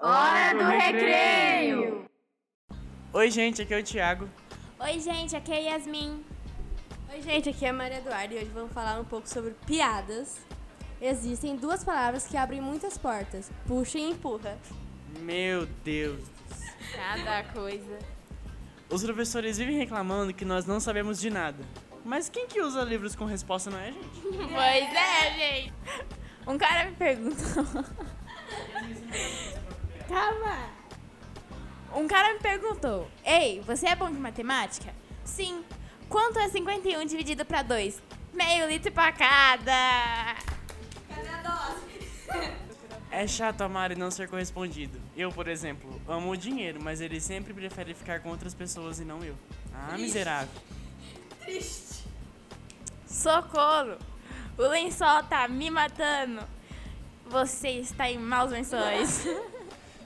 [0.00, 2.04] Hora do recreio!
[3.12, 4.28] Oi, gente, aqui é o Thiago.
[4.78, 6.24] Oi, gente, aqui é a Yasmin.
[7.12, 10.38] Oi, gente, aqui é a Maria Eduarda e hoje vamos falar um pouco sobre piadas.
[11.00, 14.56] Existem duas palavras que abrem muitas portas: puxa e empurra.
[15.18, 16.20] Meu Deus.
[16.94, 17.98] Cada coisa.
[18.88, 21.64] Os professores vivem reclamando que nós não sabemos de nada.
[22.04, 24.08] Mas quem que usa livros com resposta não é a gente?
[24.22, 25.72] Pois é, gente.
[26.46, 27.84] Um cara me perguntou.
[30.28, 30.70] Calma.
[31.94, 34.94] Um cara me perguntou: Ei, você é bom de matemática?
[35.24, 35.64] Sim.
[36.08, 38.02] Quanto é 51 dividido pra 2?
[38.32, 40.36] Meio litro pra cada.
[43.10, 45.00] É chato amar e não ser correspondido.
[45.16, 49.04] Eu, por exemplo, amo o dinheiro, mas ele sempre prefere ficar com outras pessoas e
[49.04, 49.34] não eu.
[49.72, 50.50] Ah, miserável.
[53.06, 53.96] Socorro!
[54.58, 56.42] O lençol tá me matando.
[57.28, 59.26] Você está em maus lençóis.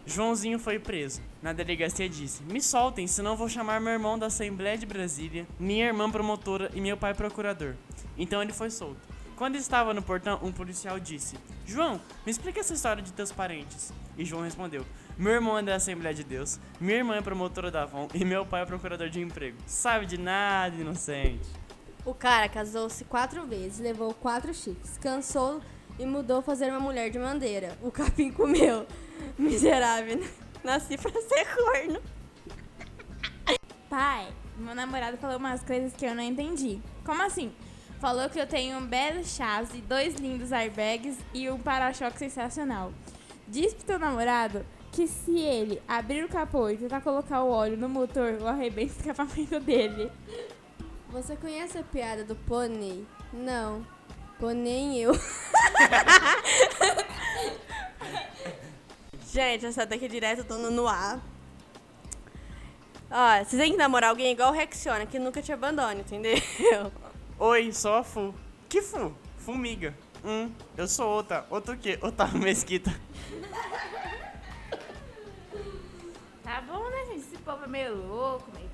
[0.06, 1.21] Joãozinho foi preso.
[1.40, 5.87] Na delegacia disse: Me soltem, senão vou chamar meu irmão da Assembleia de Brasília, minha
[5.87, 7.74] irmã promotora e meu pai procurador.
[8.18, 9.01] Então ele foi solto.
[9.37, 13.93] Quando estava no portão, um policial disse: João, me explica essa história de teus parentes.
[14.18, 14.85] E João respondeu:
[15.16, 18.45] Meu irmão é da Assembleia de Deus, minha irmã é promotora da Avon e meu
[18.45, 19.57] pai é procurador de emprego.
[19.66, 21.49] Sabe de nada, inocente.
[22.05, 25.60] O cara casou-se quatro vezes, levou quatro chifres, cansou
[25.99, 27.79] e mudou fazer uma mulher de madeira.
[27.80, 28.84] O capim comeu.
[29.38, 30.18] Miserável.
[30.18, 30.29] né?
[30.63, 32.01] Nasci pra ser corno.
[33.91, 36.80] Pai, meu namorado falou umas coisas que eu não entendi.
[37.05, 37.52] Como assim?
[38.01, 42.93] Falou que eu tenho um belo chassi, dois lindos airbags e um para-choque sensacional.
[43.46, 47.77] Diz pro teu namorado que se ele abrir o capô e tentar colocar o óleo
[47.77, 50.10] no motor, eu arrebento o escapamento dele.
[51.10, 53.07] Você conhece a piada do pônei?
[53.33, 53.87] Não.
[54.38, 55.13] Pônei eu.
[59.33, 61.19] Gente, essa daqui é direto do no ar.
[63.11, 66.37] Ó, vocês têm que namorar alguém igual o Rexiona, que nunca te abandone, entendeu?
[67.39, 68.34] Oi, sou a Fu.
[68.69, 69.15] Que Fu?
[69.39, 69.95] Fumiga.
[70.23, 71.47] Hum, eu sou outra.
[71.49, 71.99] Outra o quê?
[72.03, 72.95] Otávio Mesquita.
[76.45, 77.21] Tá bom, né, gente?
[77.21, 78.71] Esse povo é meio louco, meio